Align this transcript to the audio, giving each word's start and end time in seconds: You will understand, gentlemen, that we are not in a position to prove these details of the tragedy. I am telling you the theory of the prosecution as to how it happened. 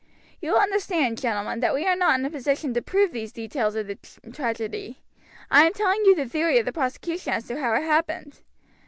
You 0.41 0.53
will 0.53 0.59
understand, 0.59 1.21
gentlemen, 1.21 1.59
that 1.59 1.75
we 1.75 1.85
are 1.85 1.95
not 1.95 2.19
in 2.19 2.25
a 2.25 2.29
position 2.31 2.73
to 2.73 2.81
prove 2.81 3.11
these 3.11 3.31
details 3.31 3.75
of 3.75 3.85
the 3.85 3.99
tragedy. 4.33 5.03
I 5.51 5.63
am 5.67 5.73
telling 5.75 6.03
you 6.05 6.15
the 6.15 6.25
theory 6.27 6.57
of 6.57 6.65
the 6.65 6.73
prosecution 6.73 7.33
as 7.33 7.45
to 7.49 7.59
how 7.59 7.75
it 7.75 7.83
happened. 7.83 8.39